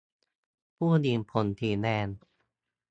[0.75, 2.07] ผู้หญิงผมสีแดง!